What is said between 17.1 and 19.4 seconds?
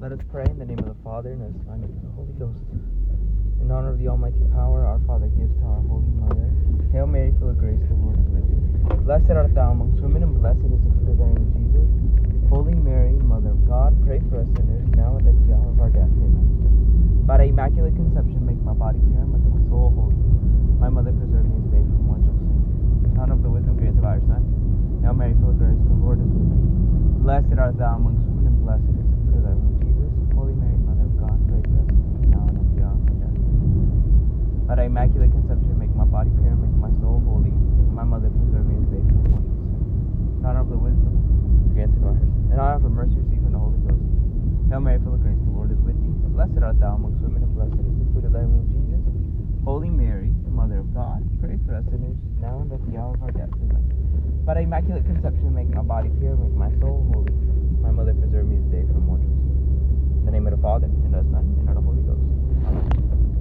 By thy immaculate conception, make my body pure, and